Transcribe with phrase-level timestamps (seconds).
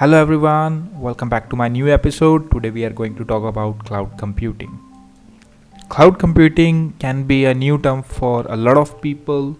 [0.00, 2.50] Hello everyone, welcome back to my new episode.
[2.50, 4.80] Today we are going to talk about cloud computing.
[5.90, 9.58] Cloud computing can be a new term for a lot of people,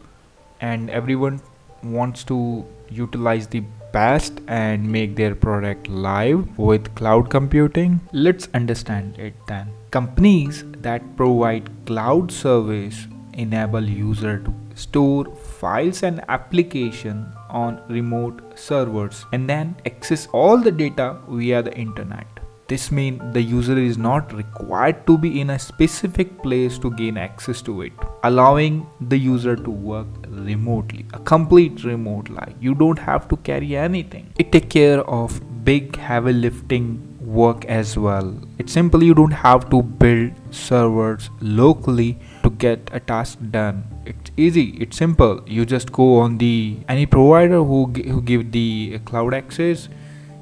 [0.62, 1.42] and everyone
[1.82, 3.60] wants to utilize the
[3.92, 8.00] best and make their product live with cloud computing.
[8.12, 9.68] Let's understand it then.
[9.90, 19.24] Companies that provide cloud service enable user to store files and application on remote servers
[19.32, 22.26] and then access all the data via the internet.
[22.70, 27.16] This means the user is not required to be in a specific place to gain
[27.16, 27.92] access to it,
[28.22, 32.54] allowing the user to work remotely, a complete remote life.
[32.60, 34.32] You don't have to carry anything.
[34.38, 38.32] It take care of big heavy lifting work as well.
[38.58, 42.18] It's simple you don't have to build servers locally
[42.66, 43.82] get a task done.
[44.06, 45.42] It's easy it's simple.
[45.46, 49.88] You just go on the any provider who, who give the cloud access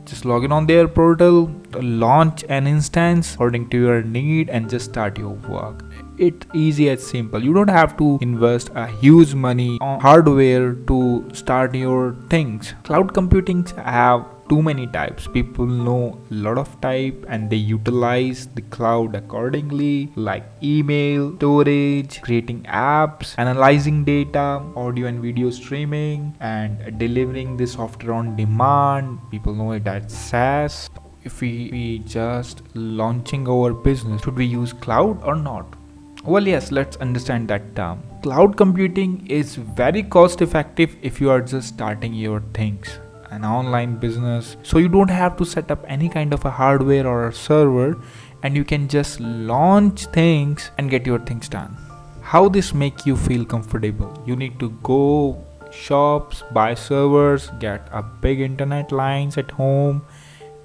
[0.08, 1.50] just log in on their portal
[2.02, 5.84] launch an instance according to your need and just start your work.
[6.16, 7.44] It's easy and simple.
[7.44, 12.74] You don't have to invest a huge money on hardware to start your things.
[12.84, 15.26] Cloud computing have too many types.
[15.26, 22.20] People know a lot of type and they utilize the cloud accordingly like email storage
[22.22, 29.18] creating apps analyzing data audio and video streaming and delivering the software on demand.
[29.30, 30.90] People know it as saas.
[31.24, 35.66] If we, we just launching our business should we use cloud or not?
[36.24, 38.02] Well yes let's understand that term.
[38.22, 42.98] Cloud computing is very cost effective if you are just starting your things
[43.30, 44.56] an online business.
[44.62, 47.98] So you don't have to set up any kind of a hardware or a server
[48.42, 51.76] and you can just launch things and get your things done.
[52.22, 54.22] How this make you feel comfortable?
[54.26, 60.02] You need to go shops buy servers get a big internet lines at home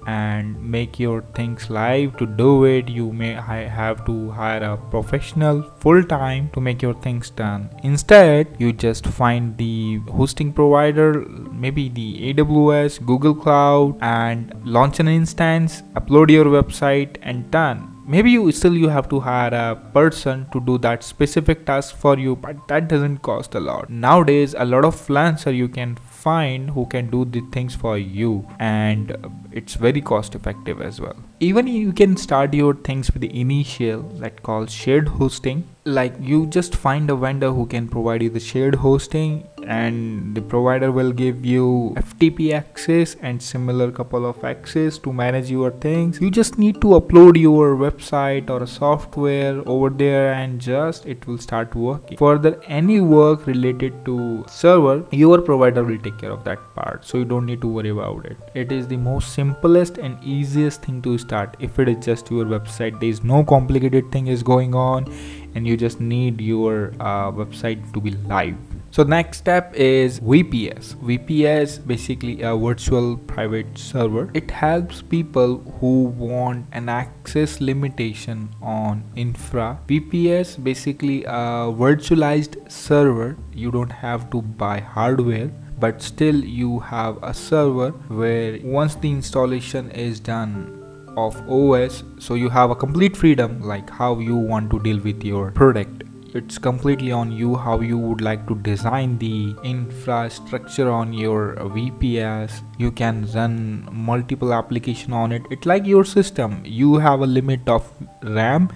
[0.06, 2.16] and make your things live.
[2.18, 6.94] To do it you may have to hire a professional full time to make your
[6.94, 7.70] things done.
[7.82, 11.24] Instead you just find the hosting provider
[11.64, 17.90] maybe the aws google cloud and launch an instance upload your website and done.
[18.06, 22.18] Maybe you still you have to hire a person to do that specific task for
[22.18, 23.88] you but that doesn't cost a lot.
[23.88, 28.46] Nowadays a lot of freelancer you can find who can do the things for you
[28.58, 29.16] and
[29.52, 31.16] it's very cost effective as well.
[31.40, 35.64] Even you can start your things with the initial that called shared hosting.
[35.84, 40.42] Like you just find a vendor who can provide you the shared hosting and the
[40.42, 46.20] provider will give you FTP access and similar couple of access to manage your things.
[46.20, 51.38] You just need to upload your website or software over there and just it will
[51.38, 52.18] start working.
[52.18, 57.18] Further any work related to server your provider will take care of that part so
[57.18, 58.36] you don't need to worry about it.
[58.54, 61.56] It is the most simplest and easiest thing to start.
[61.58, 65.12] If it is just your website there is no complicated thing is going on
[65.54, 68.56] and you just need your uh, website to be live
[68.94, 70.94] so next step is VPS.
[71.06, 74.30] VPS basically a virtual private server.
[74.34, 79.80] It helps people who want an access limitation on infra.
[79.88, 83.36] VPS basically a virtualized server.
[83.52, 85.50] You don't have to buy hardware
[85.80, 87.90] but still you have a server
[88.22, 90.80] where once the installation is done
[91.16, 95.24] of OS so you have a complete freedom like how you want to deal with
[95.24, 96.03] your product
[96.34, 102.60] it's completely on you how you would like to design the infrastructure on your VPS
[102.76, 105.42] you can run multiple application on it.
[105.50, 106.60] It's like your system.
[106.64, 107.88] You have a limit of
[108.22, 108.68] RAM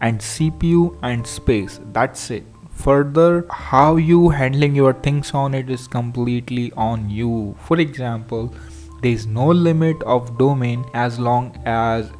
[0.00, 1.80] and CPU and space.
[1.92, 2.44] That's it.
[2.70, 7.56] Further how you handling your things on it is completely on you.
[7.60, 8.54] For example
[9.02, 12.10] there is no limit of domain as long as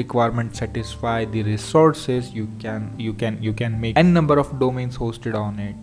[0.00, 4.96] requirement satisfy the resources you can you can you can make n number of domains
[4.96, 5.76] hosted on it.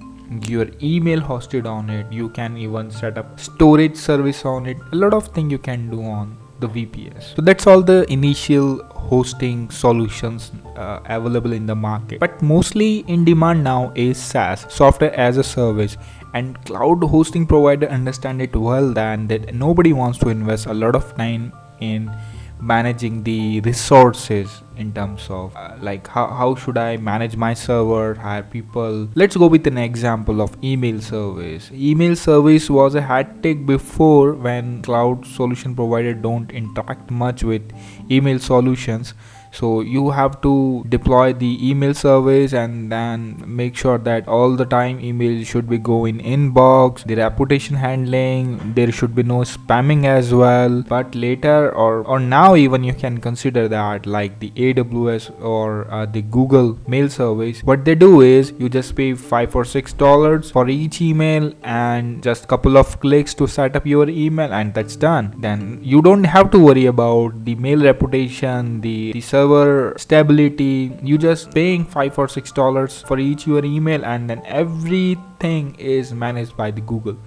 [0.50, 2.12] Your email hosted on it.
[2.12, 4.78] You can even set up storage service on it.
[4.92, 8.82] A lot of thing you can do on the vps so that's all the initial
[9.10, 12.20] hosting solutions uh, available in the market.
[12.20, 15.98] But mostly in demand now is saas software as a service
[16.36, 20.96] and cloud hosting provider understand it well than that nobody wants to invest a lot
[20.96, 22.12] of time in
[22.60, 28.16] managing the resources in terms of uh, like how, how should i manage my server
[28.16, 29.08] hire people?
[29.16, 31.70] Let's go with an example of email service.
[31.72, 37.64] Email service was a headache before when cloud solution provider don't interact much with
[38.10, 39.14] email solutions
[39.56, 44.66] so you have to deploy the email service and then make sure that all the
[44.66, 50.34] time email should be going inbox the reputation handling there should be no spamming as
[50.34, 50.82] well.
[50.88, 56.06] But later or or now even you can consider that like the aws or uh,
[56.06, 57.62] the google mail service.
[57.64, 62.24] What they do is you just pay five or six dollars for each email and
[62.24, 65.34] just couple of clicks to set up your email and that's done.
[65.38, 71.18] Then you don't have to worry about the mail reputation the, the server stability you
[71.18, 76.56] just paying five or six dollars for each your email and then everything is managed
[76.58, 77.18] by the google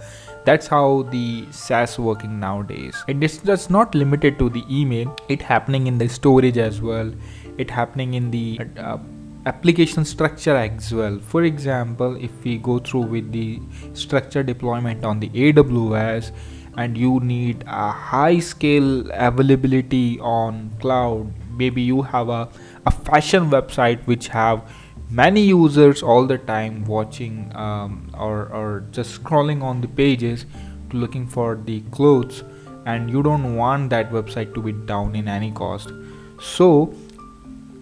[0.45, 3.05] that's how the SaaS working nowadays.
[3.07, 5.15] It is just not limited to the email.
[5.29, 7.13] It happening in the storage as well.
[7.59, 8.97] It happening in the uh,
[9.45, 11.19] application structure as well.
[11.19, 13.61] For example, if we go through with the
[13.93, 16.33] structure deployment on the AWS
[16.79, 22.49] and you need a high scale availability on cloud, maybe you have a,
[22.87, 24.63] a fashion website which have
[25.11, 30.47] many users all the time watching um, or, or just scrolling on the pages
[30.93, 32.43] looking for the clothes
[32.87, 35.93] and you don't want that website to be down in any cost.
[36.41, 36.95] So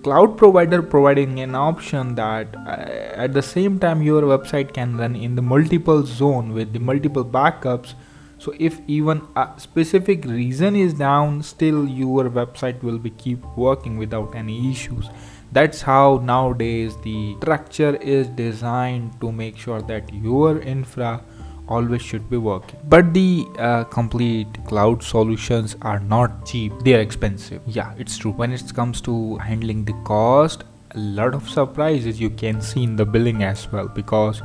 [0.03, 5.17] cloud provider providing an option that uh, at the same time your website can run
[5.17, 7.95] in the multiple zone with the multiple backups
[8.39, 13.97] so if even a specific reason is down still your website will be keep working
[13.97, 15.09] without any issues.
[15.53, 21.23] That's how nowadays the structure is designed to make sure that your infra
[21.69, 22.79] always should be working.
[22.85, 26.73] But the uh, complete cloud solutions are not cheap.
[26.85, 27.63] They are expensive.
[27.67, 28.33] Yeah it's true.
[28.33, 32.97] When it comes to handling the cost a lot of surprises you can see in
[32.97, 34.41] the billing as well because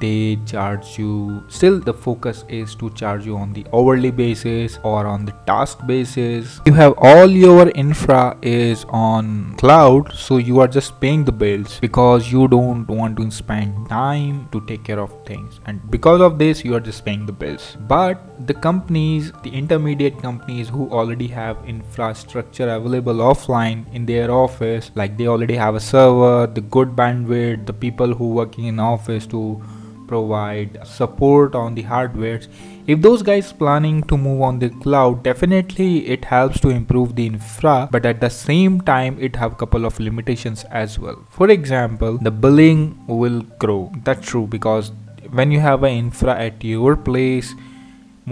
[0.00, 5.06] they charge you still the focus is to charge you on the hourly basis or
[5.06, 6.60] on the task basis.
[6.66, 11.78] You have all your infra is on cloud so you are just paying the bills
[11.80, 15.60] because you don't want to spend time to take care of things.
[15.66, 17.76] And because of this you are just paying the bills.
[17.88, 24.90] But the companies the intermediate companies who already have infrastructure available offline in their office
[24.94, 29.26] like they already have a server the good bandwidth the people who working in office
[29.26, 29.60] to
[30.08, 32.48] provide support on the hardwares.
[32.86, 37.26] If those guys planning to move on the cloud definitely it helps to improve the
[37.26, 41.24] infra but at the same time it have couple of limitations as well.
[41.28, 43.92] For example the billing will grow.
[44.04, 44.92] That's true because
[45.30, 47.54] when you have an infra at your place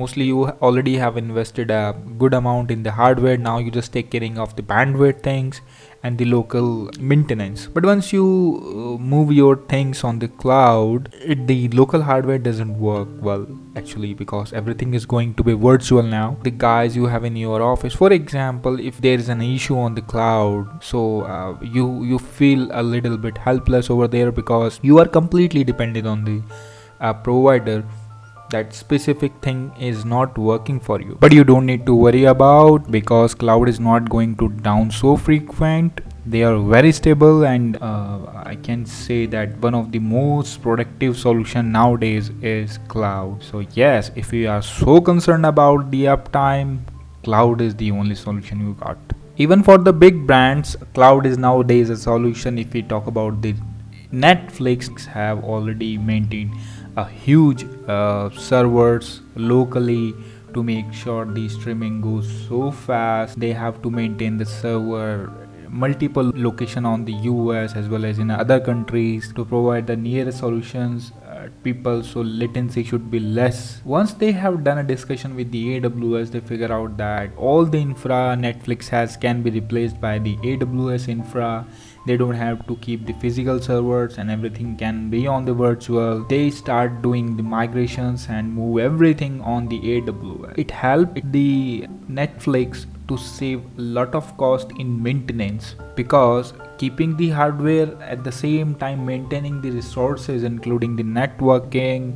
[0.00, 3.36] mostly you already have invested a good amount in the hardware.
[3.36, 5.60] Now you just take caring of the bandwidth things
[6.02, 7.66] and the local maintenance.
[7.66, 12.78] But once you uh, move your things on the cloud it, the local hardware doesn't
[12.78, 16.36] work well actually because everything is going to be virtual now.
[16.42, 19.94] The guys you have in your office for example if there is an issue on
[19.94, 24.98] the cloud so uh, you you feel a little bit helpless over there because you
[24.98, 26.42] are completely dependent on the
[27.00, 27.84] uh, provider
[28.50, 31.16] that specific thing is not working for you.
[31.20, 35.16] But you don't need to worry about because cloud is not going to down so
[35.16, 36.00] frequent.
[36.24, 41.16] They are very stable and uh, i can say that one of the most productive
[41.16, 43.44] solution nowadays is cloud.
[43.44, 46.80] So yes if you are so concerned about the uptime
[47.22, 48.98] cloud is the only solution you got.
[49.36, 53.54] Even for the big brands cloud is nowadays a solution if we talk about the
[54.12, 56.52] netflix have already maintained
[56.96, 60.14] a huge uh, servers locally
[60.54, 63.38] to make sure the streaming goes so fast.
[63.38, 65.32] They have to maintain the server
[65.68, 70.38] multiple location on the US as well as in other countries to provide the nearest
[70.38, 73.80] solutions uh, people so latency should be less.
[73.84, 77.78] Once they have done a discussion with the AWS they figure out that all the
[77.78, 81.66] infra Netflix has can be replaced by the AWS infra
[82.06, 86.24] they don't have to keep the physical servers and everything can be on the virtual.
[86.24, 91.86] They start doing the migrations and move everything on the aws it helped the
[92.18, 98.32] netflix to save a lot of cost in maintenance because keeping the hardware at the
[98.32, 102.10] same time maintaining the resources including the networking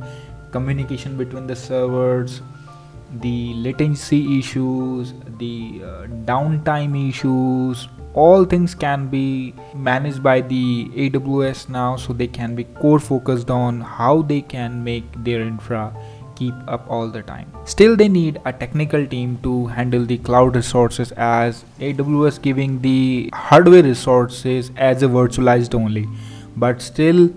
[0.51, 2.41] communication between the servers
[3.21, 11.69] the latency issues the uh, downtime issues all things can be managed by the AWS
[11.69, 15.93] now so they can be core focused on how they can make their infra
[16.35, 17.51] keep up all the time.
[17.65, 23.29] Still they need a technical team to handle the cloud resources as AWS giving the
[23.33, 26.07] hardware resources as a virtualized only
[26.55, 27.29] but still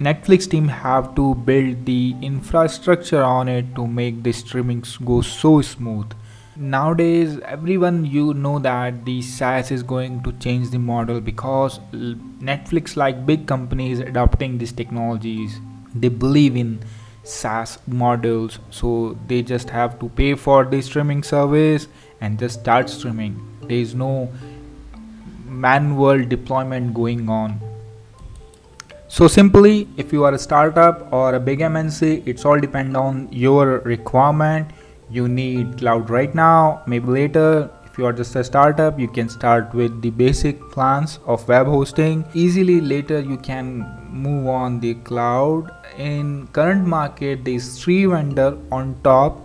[0.00, 5.60] Netflix team have to build the infrastructure on it to make the streaming go so
[5.62, 6.06] smooth
[6.56, 12.96] nowadays everyone you know that the SaaS is going to change the model because Netflix
[12.96, 15.58] like big companies adopting these technologies.
[15.94, 16.80] They believe in
[17.24, 21.88] SaaS models so they just have to pay for the streaming service
[22.20, 23.40] and just start streaming.
[23.62, 24.32] There is no
[25.46, 27.60] manual deployment going on.
[29.08, 33.28] So simply if you are a startup or a big mnc it's all depend on
[33.30, 34.68] your requirement
[35.10, 37.70] you need cloud right now maybe later.
[37.84, 41.66] If you are just a startup you can start with the basic plans of web
[41.66, 42.24] hosting.
[42.34, 45.70] Easily later you can move on the cloud.
[45.98, 49.40] In current market there is three vendor on top.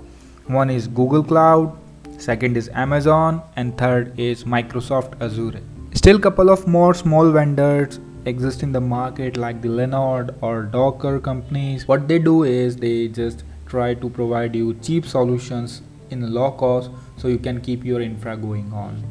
[0.47, 1.77] One is google cloud
[2.19, 5.61] second is amazon and third is microsoft azure.
[5.93, 11.19] Still couple of more small vendors exist in the market like the linode or docker
[11.19, 11.87] companies.
[11.87, 16.91] What they do is they just try to provide you cheap solutions in low cost
[17.17, 19.03] so you can keep your infra going on.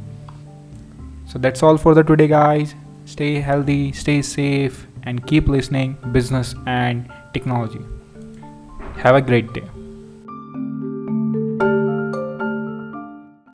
[1.26, 2.74] So that's all for the today guys.
[3.04, 7.80] Stay healthy stay safe and keep listening business and technology.
[8.96, 9.77] Have a great day